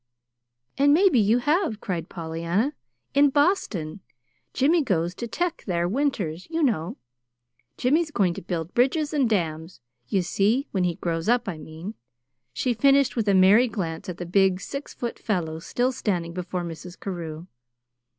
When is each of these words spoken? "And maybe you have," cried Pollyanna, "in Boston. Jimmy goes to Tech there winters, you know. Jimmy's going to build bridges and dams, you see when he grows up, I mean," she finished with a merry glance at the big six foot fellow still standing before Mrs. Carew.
"And 0.79 0.95
maybe 0.95 1.19
you 1.19 1.37
have," 1.37 1.79
cried 1.79 2.09
Pollyanna, 2.09 2.73
"in 3.13 3.29
Boston. 3.29 3.99
Jimmy 4.51 4.81
goes 4.81 5.13
to 5.13 5.27
Tech 5.27 5.63
there 5.67 5.87
winters, 5.87 6.47
you 6.49 6.63
know. 6.63 6.97
Jimmy's 7.77 8.09
going 8.09 8.33
to 8.33 8.41
build 8.41 8.73
bridges 8.73 9.13
and 9.13 9.29
dams, 9.29 9.79
you 10.07 10.23
see 10.23 10.67
when 10.71 10.85
he 10.85 10.95
grows 10.95 11.29
up, 11.29 11.47
I 11.47 11.59
mean," 11.59 11.93
she 12.51 12.73
finished 12.73 13.15
with 13.15 13.27
a 13.27 13.35
merry 13.35 13.67
glance 13.67 14.09
at 14.09 14.17
the 14.17 14.25
big 14.25 14.59
six 14.59 14.91
foot 14.91 15.19
fellow 15.19 15.59
still 15.59 15.91
standing 15.91 16.33
before 16.33 16.63
Mrs. 16.63 16.99
Carew. 16.99 17.45